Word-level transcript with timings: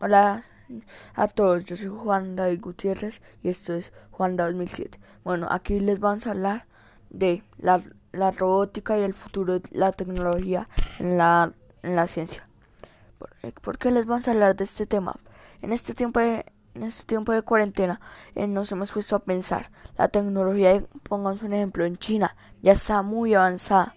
Hola 0.00 0.42
a 1.14 1.28
todos, 1.28 1.64
yo 1.64 1.76
soy 1.76 1.86
Juan 1.86 2.34
David 2.34 2.60
Gutiérrez 2.60 3.22
y 3.44 3.48
esto 3.48 3.74
es 3.74 3.92
Juan 4.10 4.36
2007. 4.36 4.98
Bueno, 5.22 5.46
aquí 5.48 5.78
les 5.78 6.00
vamos 6.00 6.26
a 6.26 6.32
hablar 6.32 6.66
de 7.10 7.44
la, 7.58 7.80
la 8.10 8.32
robótica 8.32 8.98
y 8.98 9.02
el 9.02 9.14
futuro 9.14 9.60
de 9.60 9.68
la 9.70 9.92
tecnología 9.92 10.68
en 10.98 11.16
la, 11.16 11.52
en 11.84 11.94
la 11.94 12.08
ciencia. 12.08 12.48
¿Por, 13.62 13.78
qué 13.78 13.92
les 13.92 14.04
vamos 14.04 14.26
a 14.26 14.32
hablar 14.32 14.56
de 14.56 14.64
este 14.64 14.84
tema? 14.84 15.14
En 15.62 15.72
este 15.72 15.94
tiempo 15.94 16.18
de, 16.18 16.44
en 16.74 16.82
este 16.82 17.04
tiempo 17.04 17.30
de 17.30 17.42
cuarentena 17.42 18.00
eh, 18.34 18.48
nos 18.48 18.72
hemos 18.72 18.90
puesto 18.90 19.14
a 19.14 19.20
pensar. 19.20 19.70
La 19.96 20.08
tecnología, 20.08 20.84
pongamos 21.04 21.42
un 21.44 21.52
ejemplo, 21.52 21.84
en 21.84 21.98
China 21.98 22.36
ya 22.62 22.72
está 22.72 23.02
muy 23.02 23.34
avanzada. 23.34 23.94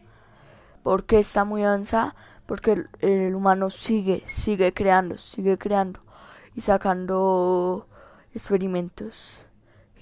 ¿Por 0.83 1.05
qué 1.05 1.17
está 1.17 1.43
muy 1.43 1.63
avanzada? 1.63 2.15
Porque 2.47 2.85
el, 3.01 3.35
humano 3.35 3.69
sigue, 3.69 4.23
sigue 4.27 4.73
creando, 4.73 5.17
sigue 5.17 5.57
creando 5.57 5.99
y 6.55 6.61
sacando 6.61 7.87
experimentos 8.33 9.45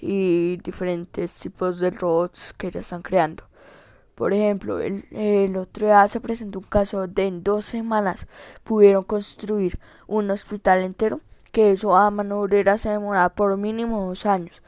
y 0.00 0.56
diferentes 0.58 1.34
tipos 1.38 1.80
de 1.80 1.90
robots 1.90 2.54
que 2.56 2.70
ya 2.70 2.80
están 2.80 3.02
creando. 3.02 3.44
Por 4.14 4.32
ejemplo, 4.32 4.80
el, 4.80 5.56
otro 5.58 5.86
día 5.86 6.08
se 6.08 6.20
presentó 6.20 6.60
un 6.60 6.64
caso 6.64 7.06
de 7.06 7.26
en 7.26 7.42
dos 7.42 7.66
semanas 7.66 8.26
pudieron 8.64 9.04
construir 9.04 9.78
un 10.06 10.30
hospital 10.30 10.82
entero, 10.82 11.20
que 11.52 11.72
eso 11.72 11.96
a 11.96 12.10
mano 12.10 12.40
obrera 12.40 12.78
se 12.78 12.88
demora 12.90 13.28
por 13.30 13.56
mínimo 13.58 14.06
dos 14.06 14.24
años. 14.24 14.62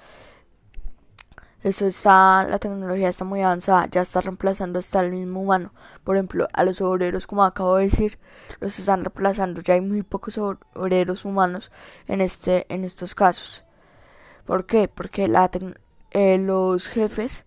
Eso 1.62 1.87
está, 1.87 2.47
la 2.48 2.59
tecnología 2.59 3.09
está 3.09 3.25
muy 3.25 3.43
avanzada, 3.43 3.89
ya 3.91 4.03
está 4.03 4.21
reemplazando 4.21 4.79
hasta 4.79 5.01
el 5.01 5.12
mismo 5.12 5.43
humano. 5.43 5.73
Por 6.05 6.16
ejemplo, 6.16 6.47
a 6.53 6.62
los 6.62 6.80
obreros, 6.80 7.27
como 7.27 7.45
acabo 7.45 7.77
de 7.77 7.85
decir, 7.85 8.19
los 8.61 8.79
están 8.79 9.05
reemplazando. 9.05 9.61
Ya 9.63 9.75
hay 9.75 9.80
muy 9.80 10.02
pocos 10.02 10.39
obreros 10.39 11.25
humanos 11.25 11.73
en 12.07 12.21
este, 12.21 12.65
en 12.73 12.85
estos 12.85 13.16
casos. 13.16 13.65
¿Por 14.45 14.66
qué? 14.66 14.88
Porque 14.88 15.27
la 15.27 15.51
eh, 16.13 16.38
los 16.38 16.88
jefes, 16.88 17.45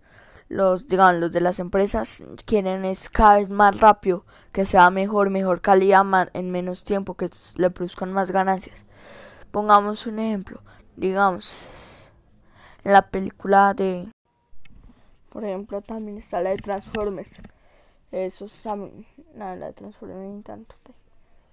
los, 0.49 0.87
digamos, 0.87 1.21
los 1.21 1.31
de 1.31 1.41
las 1.41 1.59
empresas 1.59 2.23
quieren 2.45 2.83
es 2.83 3.09
cada 3.09 3.35
vez 3.35 3.49
más 3.49 3.79
rápido, 3.79 4.25
que 4.51 4.65
sea 4.65 4.89
mejor, 4.91 5.29
mejor 5.29 5.61
calidad, 5.61 6.05
en 6.33 6.51
menos 6.51 6.83
tiempo, 6.83 7.15
que 7.15 7.29
le 7.55 7.69
produzcan 7.69 8.11
más 8.11 8.31
ganancias. 8.31 8.85
Pongamos 9.51 10.05
un 10.05 10.19
ejemplo, 10.19 10.61
digamos, 10.97 11.90
en 12.83 12.93
la 12.93 13.09
película 13.09 13.73
de 13.73 14.07
por 15.29 15.45
ejemplo 15.45 15.81
también 15.81 16.17
está 16.17 16.41
la 16.41 16.49
de 16.49 16.57
Transformers. 16.57 17.31
Eso 18.11 18.47
también 18.63 19.05
la, 19.35 19.55
la 19.55 19.67
de 19.67 19.73
Transformers 19.73 20.43
tanto 20.43 20.75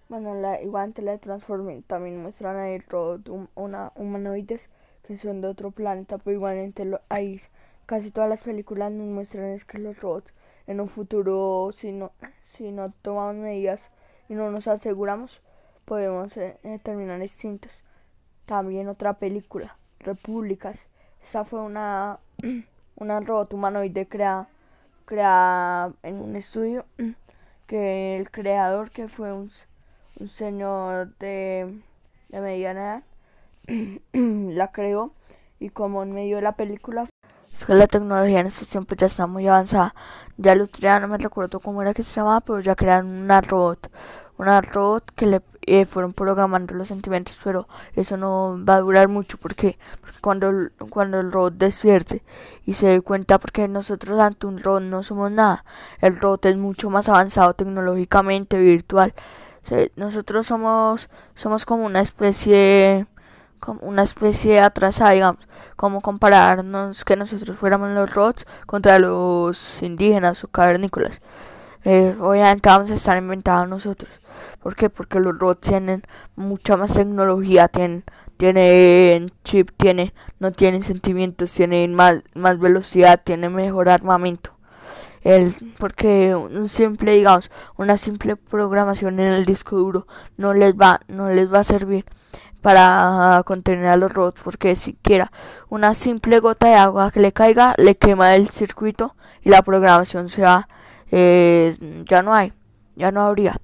bueno 0.08 0.34
la 0.34 0.60
igual 0.62 0.94
la 0.96 1.12
de 1.12 1.18
Transformers 1.18 1.84
también 1.86 2.20
muestran 2.20 2.56
ahí 2.56 2.78
robot 2.78 3.28
una 3.54 3.92
humanoides 3.94 4.70
que 5.06 5.18
son 5.18 5.40
de 5.40 5.48
otro 5.48 5.70
planeta 5.70 6.18
pero 6.18 6.36
igualmente 6.36 6.84
lo, 6.84 7.00
ahí 7.08 7.40
casi 7.86 8.10
todas 8.10 8.30
las 8.30 8.42
películas 8.42 8.90
nos 8.90 9.06
muestran 9.06 9.46
es 9.46 9.64
que 9.64 9.78
los 9.78 10.00
robots 10.00 10.32
en 10.66 10.80
un 10.80 10.88
futuro 10.88 11.70
si 11.72 11.92
no 11.92 12.12
si 12.46 12.72
no 12.72 12.92
tomamos 13.02 13.36
medidas 13.36 13.90
y 14.28 14.34
no 14.34 14.50
nos 14.50 14.66
aseguramos 14.66 15.42
podemos 15.88 16.36
eh, 16.36 16.58
eh, 16.64 16.78
terminar 16.82 17.22
extintos. 17.22 17.72
También 18.44 18.88
otra 18.88 19.14
película 19.14 19.78
repúblicas 20.00 20.86
esa 21.22 21.44
fue 21.44 21.60
una, 21.60 22.18
una 22.96 23.20
robot 23.20 23.52
humanoide 23.52 24.06
creada, 24.06 24.48
creada 25.04 25.92
en 26.02 26.16
un 26.16 26.36
estudio 26.36 26.84
que 27.66 28.16
el 28.16 28.30
creador, 28.30 28.90
que 28.90 29.08
fue 29.08 29.32
un, 29.32 29.50
un 30.20 30.28
señor 30.28 31.16
de, 31.18 31.80
de 32.28 32.40
mediana 32.40 33.02
edad, 33.66 33.92
la 34.12 34.72
creó 34.72 35.12
y 35.60 35.70
como 35.70 36.02
en 36.02 36.12
medio 36.12 36.36
de 36.36 36.42
la 36.42 36.52
película 36.52 37.06
es 37.58 37.64
que 37.64 37.74
la 37.74 37.88
tecnología 37.88 38.38
en 38.38 38.46
estos 38.46 38.68
tiempos 38.68 38.96
ya 38.96 39.08
está 39.08 39.26
muy 39.26 39.48
avanzada. 39.48 39.92
Ya 40.36 40.54
los 40.54 40.70
no 40.80 41.08
me 41.08 41.18
recuerdo 41.18 41.58
cómo 41.58 41.82
era 41.82 41.92
que 41.92 42.04
se 42.04 42.14
llamaba, 42.14 42.40
pero 42.40 42.60
ya 42.60 42.76
crearon 42.76 43.08
una 43.08 43.40
robot. 43.40 43.90
Una 44.38 44.60
robot 44.60 45.10
que 45.14 45.26
le 45.26 45.42
eh, 45.62 45.84
fueron 45.84 46.14
programando 46.14 46.74
los 46.74 46.88
sentimientos, 46.88 47.38
pero 47.44 47.68
eso 47.94 48.16
no 48.16 48.58
va 48.64 48.76
a 48.76 48.80
durar 48.80 49.08
mucho. 49.08 49.36
porque 49.38 49.78
Porque 50.00 50.18
cuando, 50.20 50.50
cuando 50.90 51.20
el 51.20 51.30
robot 51.30 51.54
despierte 51.54 52.22
y 52.64 52.74
se 52.74 52.86
dé 52.86 53.00
cuenta, 53.02 53.38
porque 53.38 53.68
nosotros 53.68 54.18
ante 54.18 54.46
un 54.46 54.62
robot 54.62 54.82
no 54.82 55.02
somos 55.02 55.30
nada. 55.30 55.64
El 56.00 56.18
robot 56.18 56.46
es 56.46 56.56
mucho 56.56 56.88
más 56.88 57.08
avanzado 57.08 57.54
tecnológicamente, 57.54 58.58
virtual. 58.58 59.12
nosotros 59.96 60.46
somos, 60.46 61.10
somos 61.34 61.66
como 61.66 61.84
una 61.84 62.00
especie 62.00 63.06
como 63.60 63.80
una 63.82 64.02
especie 64.04 64.60
atrasada, 64.60 65.10
digamos, 65.12 65.46
como 65.76 66.00
compararnos 66.00 67.04
que 67.04 67.16
nosotros 67.16 67.58
fuéramos 67.58 67.90
los 67.90 68.12
robots 68.14 68.46
contra 68.66 68.98
los 68.98 69.82
indígenas 69.82 70.44
o 70.44 70.48
cavernícolas. 70.48 71.20
Eh, 71.90 72.14
obviamente 72.20 72.68
vamos 72.68 72.90
a 72.90 72.94
estar 72.96 73.16
inventados 73.16 73.66
nosotros. 73.66 74.10
¿Por 74.62 74.76
qué? 74.76 74.90
Porque 74.90 75.20
los 75.20 75.38
robots 75.38 75.70
tienen 75.70 76.02
mucha 76.36 76.76
más 76.76 76.92
tecnología, 76.92 77.68
tienen, 77.68 78.04
tienen 78.36 79.32
chip, 79.42 79.70
tienen, 79.74 80.12
no 80.38 80.52
tienen 80.52 80.82
sentimientos, 80.82 81.50
tienen 81.50 81.94
más, 81.94 82.24
más 82.34 82.58
velocidad, 82.58 83.22
tienen 83.24 83.54
mejor 83.54 83.88
armamento. 83.88 84.54
El, 85.22 85.54
porque 85.78 86.34
un 86.34 86.68
simple, 86.68 87.12
digamos, 87.12 87.50
una 87.78 87.96
simple 87.96 88.36
programación 88.36 89.18
en 89.18 89.32
el 89.32 89.46
disco 89.46 89.76
duro 89.76 90.06
no 90.36 90.52
les 90.52 90.74
va, 90.74 91.00
no 91.08 91.30
les 91.30 91.50
va 91.50 91.60
a 91.60 91.64
servir 91.64 92.04
para 92.60 93.42
contener 93.46 93.86
a 93.86 93.96
los 93.96 94.12
robots 94.12 94.42
porque 94.44 94.76
siquiera 94.76 95.32
una 95.70 95.94
simple 95.94 96.40
gota 96.40 96.68
de 96.68 96.74
agua 96.74 97.10
que 97.12 97.20
le 97.20 97.32
caiga 97.32 97.74
le 97.78 97.96
quema 97.96 98.34
el 98.34 98.50
circuito 98.50 99.16
y 99.42 99.48
la 99.48 99.62
programación 99.62 100.28
se 100.28 100.42
va 100.42 100.68
eh, 101.10 101.74
ya 102.04 102.22
no 102.22 102.34
hay 102.34 102.52
ya 102.96 103.10
no 103.10 103.22
habría 103.22 103.56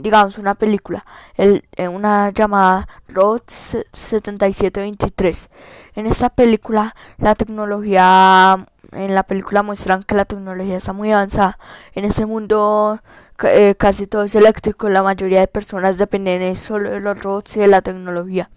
digamos 0.00 0.38
una 0.38 0.54
película 0.54 1.04
el, 1.36 1.64
eh, 1.76 1.88
una 1.88 2.30
llamada 2.30 2.88
Robot 3.08 3.50
7723 3.50 5.50
en 5.96 6.06
esta 6.06 6.30
película 6.30 6.94
la 7.18 7.34
tecnología 7.34 8.64
en 8.92 9.14
la 9.14 9.22
película 9.22 9.62
muestran 9.62 10.02
que 10.02 10.14
la 10.14 10.24
tecnología 10.24 10.76
está 10.76 10.92
muy 10.92 11.12
avanzada. 11.12 11.58
En 11.94 12.04
ese 12.04 12.26
mundo 12.26 13.00
eh, 13.42 13.74
casi 13.76 14.06
todo 14.06 14.24
es 14.24 14.34
eléctrico, 14.34 14.88
la 14.88 15.02
mayoría 15.02 15.40
de 15.40 15.48
personas 15.48 15.98
dependen 15.98 16.54
solo 16.56 16.90
de 16.90 17.00
los 17.00 17.20
robots 17.22 17.56
y 17.56 17.60
de 17.60 17.68
la 17.68 17.82
tecnología. 17.82 18.50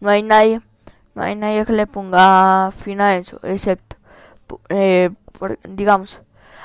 No 0.00 0.10
hay 0.10 0.22
nadie, 0.22 0.60
no 1.14 1.22
hay 1.22 1.36
nadie 1.36 1.66
que 1.66 1.72
le 1.72 1.86
ponga 1.86 2.70
fin 2.70 3.00
a 3.00 3.16
eso, 3.16 3.40
excepto, 3.42 3.96
eh, 4.68 5.10
digamos, 5.68 6.22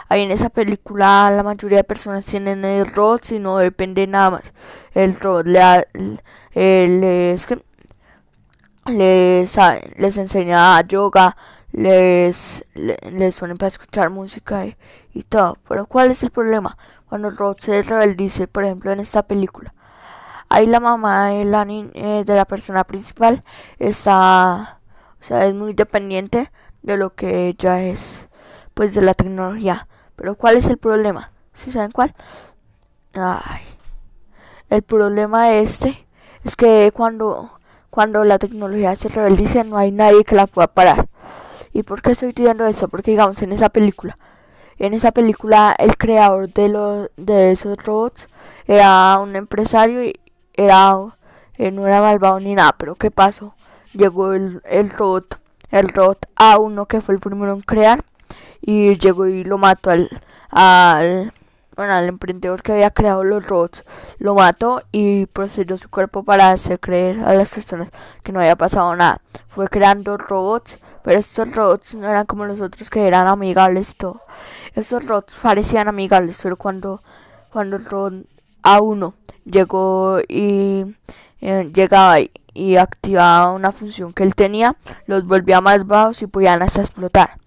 ahí 0.10 0.24
en 0.24 0.32
esa 0.32 0.50
película 0.50 1.32
la 1.32 1.44
mayoría 1.44 1.80
de 1.80 1.84
personas 1.84 2.26
tienen 2.26 2.66
el 2.66 2.86
robot 2.88 3.32
y 3.32 3.40
no 3.40 3.58
depende 3.58 4.08
nada 4.08 4.32
más. 4.32 4.54
El 4.94 5.20
robot 5.20 5.46
le, 5.46 5.88
les, 6.54 7.48
les, 8.88 9.58
les 9.98 10.18
enseña 10.18 10.82
yoga, 10.82 11.36
les, 11.72 12.66
les, 12.74 13.36
suelen 13.36 13.58
para 13.58 13.68
escuchar 13.68 14.10
música 14.10 14.66
y, 14.66 14.76
todo. 15.24 15.58
Pero 15.68 15.86
¿cuál 15.88 16.12
es 16.12 16.24
el 16.24 16.32
problema? 16.32 16.78
Cuando 17.10 17.30
el 17.30 17.38
robot 17.38 17.62
se 17.62 17.84
rebeldice, 17.84 18.48
por 18.48 18.64
ejemplo, 18.66 18.92
en 18.92 19.00
esta 19.00 19.24
película. 19.24 19.74
Ahí 20.50 20.66
la 20.68 20.80
mamá 20.80 21.30
de 21.30 21.46
la, 21.46 21.66
eh, 21.70 22.24
de 22.26 22.36
la 22.36 22.46
persona 22.46 22.84
principal 22.86 23.44
está, 23.80 24.80
o 25.20 25.24
sea, 25.24 25.46
es 25.46 25.54
muy 25.54 25.74
dependiente 25.74 26.52
de 26.84 26.98
lo 26.98 27.16
que 27.16 27.48
ella 27.50 27.82
es, 27.84 28.30
pues 28.74 28.96
de 28.96 29.02
la 29.02 29.14
tecnología. 29.14 29.88
Pero 30.18 30.36
¿cuál 30.36 30.58
es 30.58 30.68
el 30.68 30.78
problema? 30.78 31.32
¿Sí 31.54 31.72
saben 31.72 31.92
cuál? 31.92 32.14
Ay, 33.14 33.62
el 34.70 34.82
problema 34.82 35.54
este 35.54 36.08
es 36.44 36.56
que 36.56 36.92
cuando, 36.92 37.52
cuando 37.92 38.24
la 38.24 38.40
tecnología 38.40 38.96
se 38.96 39.10
rebeldice 39.10 39.64
no 39.64 39.78
hay 39.78 39.92
nadie 39.92 40.26
que 40.26 40.36
la 40.36 40.48
pueda 40.48 40.68
parar. 40.68 41.08
¿Y 41.72 41.84
por 41.84 42.02
qué 42.02 42.12
estoy 42.12 42.34
diciendo 42.34 42.66
eso? 42.66 42.88
Porque 42.88 43.12
digamos 43.12 43.42
en 43.44 43.52
esa 43.52 43.70
película, 43.70 44.16
en 44.80 44.96
esa 44.96 45.12
película 45.12 45.76
el 45.78 45.98
creador 45.98 46.52
de 46.52 46.70
los 46.70 47.10
de 47.16 47.52
esos 47.52 47.78
robots 47.78 48.28
era 48.66 49.20
un 49.20 49.36
empresario 49.36 50.04
y 50.04 50.20
era 50.54 50.96
eh, 51.60 51.72
no 51.72 51.86
era 51.88 52.02
malvado 52.02 52.40
ni 52.40 52.56
nada, 52.56 52.76
pero 52.78 52.96
¿qué 52.96 53.12
pasó? 53.12 53.54
Llegó 53.94 54.34
el, 54.34 54.64
el 54.66 54.90
robot, 54.90 55.40
el 55.70 55.90
robot 55.90 56.26
A1 56.36 56.88
que 56.88 57.02
fue 57.02 57.14
el 57.14 57.22
primero 57.22 57.54
en 57.54 57.62
crear 57.62 58.04
y 58.62 58.98
llegó 58.98 59.28
y 59.28 59.44
lo 59.44 59.58
mató 59.58 59.92
al, 59.92 60.10
al 60.50 61.34
bueno, 61.76 61.94
al 61.94 62.08
emprendedor 62.08 62.64
que 62.64 62.72
había 62.72 62.92
creado 62.92 63.24
los 63.24 63.46
robots, 63.46 63.84
lo 64.18 64.34
mató 64.34 64.82
y 64.92 65.28
procedió 65.28 65.78
su 65.78 65.90
cuerpo 65.90 66.24
para 66.24 66.52
hacer 66.52 66.80
creer 66.80 67.20
a 67.20 67.34
las 67.34 67.50
personas 67.50 67.90
que 68.24 68.32
no 68.32 68.40
había 68.40 68.56
pasado 68.56 68.96
nada. 68.96 69.22
Fue 69.48 69.68
creando 69.70 70.18
robots 70.18 70.80
pero 71.08 71.20
estos 71.22 71.50
robots 71.56 71.94
no 71.94 72.06
eran 72.06 72.26
como 72.26 72.44
los 72.44 72.60
otros 72.60 72.90
que 72.90 73.08
eran 73.08 73.30
amigables 73.30 73.92
y 73.92 73.94
todo. 73.94 74.24
Estos 74.76 75.06
robots 75.06 75.34
parecían 75.42 75.88
amigables, 75.88 76.38
pero 76.44 76.58
cuando, 76.58 77.02
cuando 77.50 77.78
el 77.78 77.86
robot 77.86 78.26
A1 78.62 79.14
llegó 79.46 80.20
y, 80.28 80.98
eh, 81.40 81.72
llegaba 81.74 82.18
y, 82.20 82.76
activaba 82.76 83.52
una 83.52 83.72
función 83.72 84.12
que 84.12 84.24
él 84.24 84.36
tenía, 84.36 84.76
los 85.06 85.26
volvía 85.26 85.62
más 85.62 85.88
bajos 85.88 86.22
y 86.24 86.28
podían 86.28 86.62
hasta 86.62 86.82
explotar. 86.82 87.38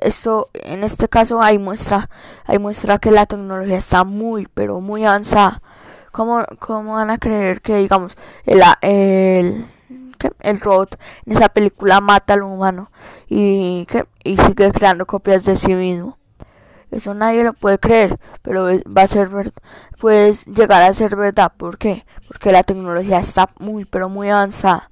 Esto, 0.00 0.50
en 0.54 0.84
este 0.84 1.08
caso, 1.08 1.42
hay 1.42 1.58
muestra, 1.58 2.08
hay 2.44 2.58
muestra 2.58 2.98
que 2.98 3.10
la 3.10 3.26
tecnología 3.26 3.78
está 3.78 4.04
muy, 4.04 4.48
pero 4.52 4.80
muy 4.80 5.04
avanzada. 5.04 5.62
¿Cómo, 6.12 6.44
cómo 6.58 6.94
van 6.94 7.10
a 7.10 7.18
creer 7.18 7.60
que, 7.60 7.76
digamos, 7.76 8.16
el, 8.44 8.62
el, 8.80 9.66
el 10.40 10.60
robot 10.60 10.98
en 11.26 11.32
esa 11.32 11.48
película 11.50 12.00
mata 12.00 12.34
al 12.34 12.42
humano 12.42 12.90
y, 13.28 13.86
que, 13.86 14.06
y 14.24 14.36
sigue 14.38 14.72
creando 14.72 15.06
copias 15.06 15.44
de 15.44 15.56
sí 15.56 15.74
mismo? 15.74 16.18
Eso 16.90 17.14
nadie 17.14 17.44
lo 17.44 17.52
puede 17.52 17.78
creer, 17.78 18.18
pero 18.42 18.64
va 18.64 19.02
a 19.02 19.06
ser 19.06 19.30
puede 19.98 20.34
llegar 20.46 20.82
a 20.82 20.94
ser 20.94 21.16
verdad. 21.16 21.52
¿Por 21.56 21.78
qué? 21.78 22.06
Porque 22.28 22.52
la 22.52 22.62
tecnología 22.62 23.18
está 23.18 23.50
muy, 23.58 23.84
pero 23.84 24.08
muy 24.08 24.30
avanzada. 24.30 24.90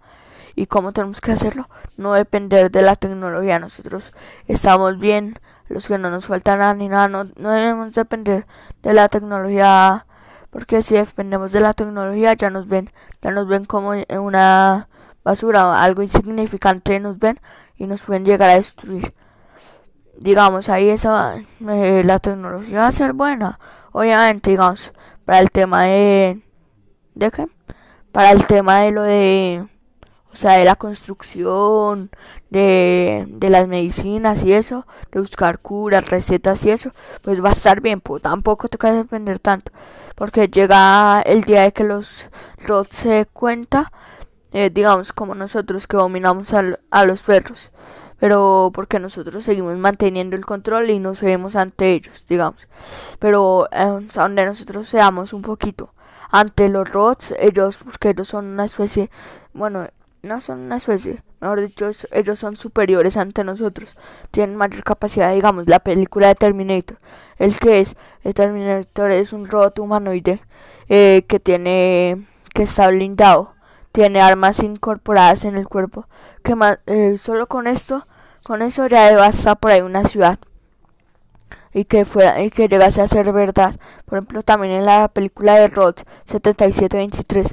¿Y 0.54 0.66
cómo 0.66 0.92
tenemos 0.92 1.20
que 1.20 1.32
hacerlo? 1.32 1.68
No 1.96 2.14
depender 2.14 2.70
de 2.70 2.82
la 2.82 2.96
tecnología. 2.96 3.58
Nosotros 3.58 4.12
estamos 4.46 4.98
bien, 4.98 5.38
los 5.68 5.88
que 5.88 5.98
no 5.98 6.10
nos 6.10 6.26
falta 6.26 6.56
nada 6.56 6.74
ni 6.74 6.88
nada. 6.88 7.08
No, 7.08 7.24
no 7.36 7.50
debemos 7.50 7.94
depender 7.94 8.46
de 8.82 8.94
la 8.94 9.08
tecnología, 9.08 10.06
porque 10.50 10.82
si 10.82 10.94
dependemos 10.94 11.52
de 11.52 11.60
la 11.60 11.72
tecnología 11.72 12.34
ya 12.34 12.50
nos 12.50 12.68
ven, 12.68 12.90
ya 13.22 13.30
nos 13.30 13.48
ven 13.48 13.64
como 13.64 13.92
una 14.20 14.88
basura, 15.24 15.82
algo 15.82 16.02
insignificante 16.02 17.00
nos 17.00 17.18
ven 17.18 17.40
y 17.76 17.86
nos 17.86 18.02
pueden 18.02 18.24
llegar 18.24 18.50
a 18.50 18.54
destruir 18.56 19.14
digamos, 20.18 20.68
ahí 20.68 20.88
esa, 20.88 21.36
eh, 21.68 22.02
la 22.04 22.18
tecnología 22.18 22.80
va 22.80 22.86
a 22.88 22.92
ser 22.92 23.12
buena. 23.12 23.58
Obviamente, 23.92 24.50
digamos, 24.50 24.92
para 25.24 25.40
el 25.40 25.50
tema 25.50 25.82
de... 25.84 26.42
¿De 27.14 27.30
qué? 27.30 27.46
Para 28.12 28.32
el 28.32 28.46
tema 28.46 28.80
de 28.80 28.90
lo 28.90 29.02
de... 29.02 29.66
O 30.34 30.36
sea, 30.36 30.58
de 30.58 30.64
la 30.64 30.74
construcción, 30.74 32.10
de, 32.50 33.24
de 33.28 33.50
las 33.50 33.68
medicinas 33.68 34.42
y 34.44 34.52
eso, 34.52 34.84
de 35.12 35.20
buscar 35.20 35.60
curas, 35.60 36.08
recetas 36.10 36.64
y 36.64 36.70
eso, 36.70 36.90
pues 37.22 37.42
va 37.42 37.50
a 37.50 37.52
estar 37.52 37.80
bien, 37.80 38.00
pues 38.00 38.20
tampoco 38.22 38.68
que 38.68 38.92
depender 38.92 39.38
tanto, 39.38 39.70
porque 40.16 40.48
llega 40.48 41.22
el 41.22 41.44
día 41.44 41.62
de 41.62 41.72
que 41.72 41.84
los 41.84 42.30
robots 42.58 42.96
se 42.96 43.26
cuenta, 43.32 43.92
eh, 44.52 44.70
digamos, 44.70 45.12
como 45.12 45.36
nosotros 45.36 45.86
que 45.86 45.96
dominamos 45.96 46.52
a 46.52 47.04
los 47.06 47.22
perros 47.22 47.70
pero 48.18 48.70
porque 48.72 48.98
nosotros 48.98 49.44
seguimos 49.44 49.76
manteniendo 49.76 50.34
el 50.34 50.46
control 50.46 50.88
y 50.88 50.98
nos 50.98 51.20
vemos 51.20 51.56
ante 51.56 51.92
ellos, 51.92 52.24
digamos. 52.26 52.68
Pero 53.18 53.68
eh, 53.70 54.08
donde 54.14 54.46
nosotros 54.46 54.88
seamos 54.88 55.34
un 55.34 55.42
poquito 55.42 55.92
ante 56.30 56.68
los 56.68 56.88
robots, 56.88 57.34
ellos, 57.38 57.76
porque 57.76 58.10
ellos 58.10 58.28
son 58.28 58.46
una 58.46 58.64
especie, 58.64 59.10
bueno, 59.52 59.88
no 60.24 60.40
son 60.40 60.60
una 60.60 60.76
especie, 60.76 61.22
mejor 61.40 61.60
dicho, 61.60 61.90
ellos 62.10 62.38
son 62.38 62.56
superiores 62.56 63.16
ante 63.16 63.44
nosotros, 63.44 63.96
tienen 64.30 64.56
mayor 64.56 64.82
capacidad, 64.82 65.32
digamos, 65.32 65.68
la 65.68 65.78
película 65.80 66.28
de 66.28 66.34
Terminator, 66.34 66.98
el 67.38 67.58
que 67.58 67.80
es, 67.80 67.96
el 68.22 68.34
Terminator 68.34 69.10
es 69.10 69.32
un 69.32 69.48
robot 69.48 69.78
humanoide 69.78 70.40
eh, 70.88 71.24
que 71.28 71.38
tiene, 71.38 72.26
que 72.54 72.64
está 72.64 72.88
blindado, 72.88 73.54
tiene 73.92 74.20
armas 74.20 74.62
incorporadas 74.62 75.44
en 75.44 75.56
el 75.56 75.68
cuerpo, 75.68 76.06
que 76.42 76.54
más, 76.54 76.78
eh, 76.86 77.16
solo 77.18 77.46
con 77.46 77.66
esto 77.66 78.06
con 78.44 78.60
eso 78.60 78.86
ya 78.86 79.10
devasta 79.10 79.54
por 79.54 79.70
ahí 79.70 79.80
una 79.80 80.04
ciudad. 80.04 80.38
Y 81.72 81.86
que 81.86 82.04
fuera 82.04 82.40
y 82.42 82.50
que 82.50 82.68
llegase 82.68 83.00
a 83.00 83.08
ser 83.08 83.32
verdad. 83.32 83.74
Por 84.04 84.18
ejemplo, 84.18 84.42
también 84.42 84.74
en 84.74 84.86
la 84.86 85.08
película 85.08 85.54
de 85.54 85.68
Rod 85.68 85.96
7723 86.26 87.52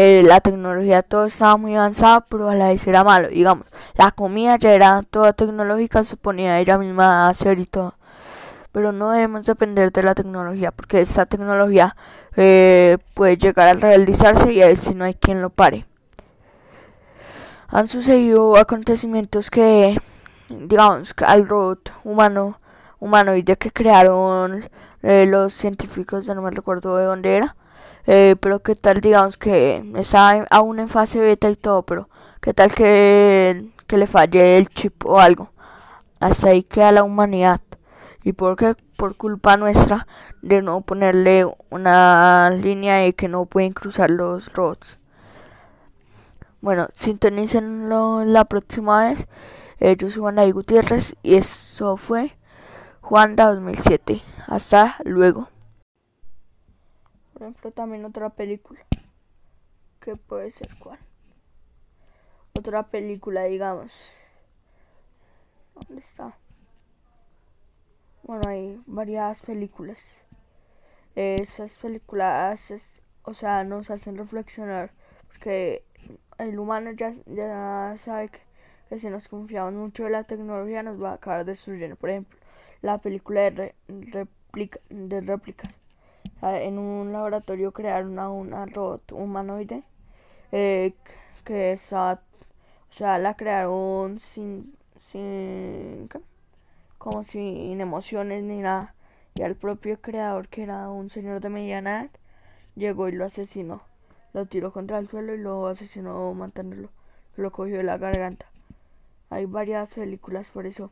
eh, 0.00 0.22
la 0.24 0.40
tecnología 0.40 1.02
todo 1.02 1.26
estaba 1.26 1.56
muy 1.56 1.74
avanzada, 1.74 2.20
pero 2.20 2.48
a 2.48 2.54
la 2.54 2.68
vez 2.68 2.86
era 2.86 3.02
malo. 3.02 3.28
Digamos, 3.28 3.66
la 3.94 4.12
comida 4.12 4.56
ya 4.56 4.72
era 4.72 5.02
toda 5.02 5.32
tecnológica, 5.32 6.04
se 6.04 6.16
ponía 6.16 6.60
ella 6.60 6.78
misma 6.78 7.26
a 7.26 7.30
hacer 7.30 7.58
y 7.58 7.66
todo. 7.66 7.94
Pero 8.70 8.92
no 8.92 9.10
debemos 9.10 9.44
depender 9.44 9.90
de 9.92 10.02
la 10.04 10.14
tecnología, 10.14 10.70
porque 10.70 11.00
esta 11.00 11.26
tecnología 11.26 11.96
eh, 12.36 12.98
puede 13.14 13.36
llegar 13.38 13.68
a 13.68 13.74
realizarse 13.74 14.52
y 14.52 14.62
a 14.62 14.68
ver 14.68 14.76
si 14.76 14.94
no 14.94 15.04
hay 15.04 15.14
quien 15.14 15.42
lo 15.42 15.50
pare. 15.50 15.84
Han 17.68 17.88
sucedido 17.88 18.56
acontecimientos 18.56 19.50
que 19.50 19.98
digamos, 20.48 21.14
al 21.26 21.48
robot 21.48 21.92
humano 22.04 22.60
humanoide 23.00 23.56
que 23.56 23.70
crearon 23.70 24.68
eh, 25.02 25.26
los 25.26 25.52
científicos, 25.52 26.26
ya 26.26 26.34
no 26.34 26.42
me 26.42 26.50
recuerdo 26.50 26.96
de 26.96 27.04
dónde 27.04 27.36
era, 27.36 27.56
eh, 28.10 28.36
pero 28.40 28.60
qué 28.60 28.74
tal, 28.74 29.02
digamos, 29.02 29.36
que 29.36 29.84
está 29.96 30.46
aún 30.50 30.78
en 30.80 30.88
fase 30.88 31.20
beta 31.20 31.50
y 31.50 31.56
todo, 31.56 31.82
pero 31.82 32.08
qué 32.40 32.54
tal 32.54 32.74
que, 32.74 33.70
que 33.86 33.98
le 33.98 34.06
falle 34.06 34.56
el 34.56 34.70
chip 34.70 35.04
o 35.04 35.20
algo. 35.20 35.50
Hasta 36.18 36.48
ahí 36.48 36.62
queda 36.62 36.90
la 36.90 37.02
humanidad. 37.02 37.60
Y 38.24 38.32
porque 38.32 38.76
por 38.96 39.16
culpa 39.16 39.58
nuestra 39.58 40.06
de 40.40 40.62
no 40.62 40.80
ponerle 40.80 41.44
una 41.68 42.48
línea 42.50 42.96
de 42.96 43.12
que 43.12 43.28
no 43.28 43.44
pueden 43.44 43.74
cruzar 43.74 44.08
los 44.08 44.54
robots. 44.54 44.98
Bueno, 46.62 46.88
sintonícenlo 46.94 48.24
la 48.24 48.46
próxima 48.46 49.06
vez. 49.10 49.28
Eh, 49.80 49.96
yo 49.98 50.08
soy 50.08 50.22
Juan 50.22 50.36
David 50.36 50.54
Gutiérrez 50.54 51.14
y 51.22 51.34
eso 51.34 51.98
fue 51.98 52.38
Juanda 53.02 53.52
2007. 53.52 54.22
Hasta 54.46 54.96
luego. 55.04 55.48
Por 57.38 57.46
ejemplo, 57.46 57.70
también 57.70 58.04
otra 58.04 58.30
película. 58.30 58.80
¿Qué 60.00 60.16
puede 60.16 60.50
ser 60.50 60.74
cuál? 60.80 60.98
Otra 62.58 62.88
película, 62.88 63.44
digamos. 63.44 63.92
¿Dónde 65.76 66.02
está? 66.02 66.36
Bueno, 68.24 68.42
hay 68.48 68.82
varias 68.86 69.40
películas. 69.40 70.02
Esas 71.14 71.72
películas, 71.74 72.74
o 73.22 73.34
sea, 73.34 73.62
nos 73.62 73.88
hacen 73.92 74.16
reflexionar. 74.16 74.90
Porque 75.28 75.84
el 76.38 76.58
humano 76.58 76.90
ya, 76.90 77.14
ya 77.26 77.94
sabe 77.98 78.30
que 78.30 78.48
que 78.88 78.98
si 78.98 79.08
nos 79.10 79.28
confiamos 79.28 79.74
mucho 79.74 80.04
de 80.04 80.10
la 80.10 80.24
tecnología 80.24 80.82
nos 80.82 81.00
va 81.00 81.10
a 81.10 81.14
acabar 81.14 81.44
destruyendo. 81.44 81.96
Por 81.96 82.10
ejemplo, 82.10 82.38
la 82.80 82.98
película 82.98 83.50
de, 83.50 83.74
de 83.86 85.20
réplicas. 85.20 85.70
En 86.42 86.78
un 86.78 87.12
laboratorio 87.12 87.72
crearon 87.72 88.18
a 88.18 88.30
una 88.30 88.66
robot 88.66 89.12
humanoide 89.12 89.82
eh, 90.52 90.94
que 91.44 91.72
esa, 91.72 92.20
o 92.90 92.92
sea, 92.92 93.18
la 93.18 93.34
crearon 93.34 94.20
sin, 94.20 94.74
sin, 95.10 96.08
como 96.98 97.24
sin 97.24 97.80
emociones 97.80 98.44
ni 98.44 98.58
nada. 98.58 98.94
Y 99.34 99.42
al 99.42 99.56
propio 99.56 100.00
creador, 100.00 100.48
que 100.48 100.62
era 100.62 100.88
un 100.90 101.10
señor 101.10 101.40
de 101.40 101.50
mediana 101.50 102.02
edad, 102.02 102.10
llegó 102.76 103.08
y 103.08 103.12
lo 103.12 103.24
asesinó. 103.24 103.82
Lo 104.32 104.46
tiró 104.46 104.72
contra 104.72 104.98
el 104.98 105.08
suelo 105.08 105.34
y 105.34 105.38
lo 105.38 105.66
asesinó 105.66 106.32
matándolo. 106.34 106.90
Lo 107.36 107.50
cogió 107.52 107.78
de 107.78 107.84
la 107.84 107.98
garganta. 107.98 108.46
Hay 109.30 109.46
varias 109.46 109.90
películas, 109.90 110.50
por 110.50 110.66
eso 110.66 110.90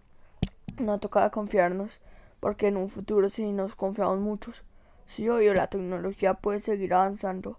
no 0.79 0.99
toca 0.99 1.31
confiarnos, 1.31 2.01
porque 2.41 2.69
en 2.69 2.77
un 2.77 2.91
futuro 2.91 3.31
si 3.31 3.51
nos 3.53 3.75
confiamos 3.75 4.21
muchos, 4.21 4.63
sí, 5.07 5.29
obvio, 5.29 5.55
la 5.55 5.69
tecnología 5.69 6.35
puede 6.35 6.61
seguir 6.61 6.95
avanzando 6.95 7.57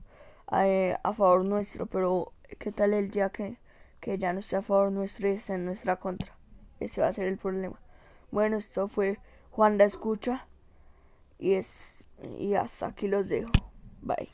eh, 0.52 0.98
a, 1.04 1.14
favor 1.14 1.46
nuestro, 1.46 1.86
pero 1.86 2.34
¿qué 2.60 2.72
tal 2.72 2.94
el 2.94 3.12
día 3.12 3.30
que, 3.30 3.58
que 4.00 4.18
ya 4.18 4.34
no 4.34 4.40
esté 4.40 4.58
a 4.58 4.62
favor 4.62 4.92
nuestro 4.92 5.28
y 5.30 5.34
esté 5.34 5.54
en 5.54 5.66
nuestra 5.66 5.98
contra? 5.98 6.36
Ese 6.80 7.02
va 7.02 7.08
a 7.08 7.14
ser 7.14 7.28
el 7.28 7.38
problema. 7.38 7.80
Bueno, 8.32 8.58
esto 8.58 8.88
fue 8.88 9.20
Juan 9.52 9.78
la 9.78 9.86
Escucha 9.86 10.48
y, 11.40 11.54
es, 11.54 12.04
y 12.40 12.56
hasta 12.56 12.88
aquí 12.88 13.08
los 13.08 13.28
dejo. 13.28 13.52
Bye. 14.02 14.30